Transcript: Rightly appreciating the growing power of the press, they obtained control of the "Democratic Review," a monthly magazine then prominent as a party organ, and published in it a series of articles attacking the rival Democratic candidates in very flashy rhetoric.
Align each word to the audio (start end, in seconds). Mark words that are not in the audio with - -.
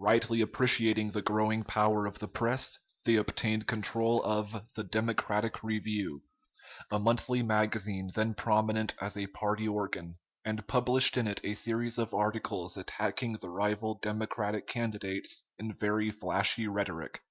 Rightly 0.00 0.40
appreciating 0.40 1.12
the 1.12 1.22
growing 1.22 1.62
power 1.62 2.04
of 2.04 2.18
the 2.18 2.26
press, 2.26 2.80
they 3.04 3.14
obtained 3.14 3.68
control 3.68 4.20
of 4.24 4.66
the 4.74 4.82
"Democratic 4.82 5.62
Review," 5.62 6.24
a 6.90 6.98
monthly 6.98 7.44
magazine 7.44 8.10
then 8.12 8.34
prominent 8.34 8.94
as 9.00 9.16
a 9.16 9.28
party 9.28 9.68
organ, 9.68 10.16
and 10.44 10.66
published 10.66 11.16
in 11.16 11.28
it 11.28 11.40
a 11.44 11.54
series 11.54 11.96
of 11.96 12.12
articles 12.12 12.76
attacking 12.76 13.34
the 13.34 13.50
rival 13.50 13.94
Democratic 14.02 14.66
candidates 14.66 15.44
in 15.60 15.72
very 15.76 16.10
flashy 16.10 16.66
rhetoric. 16.66 17.22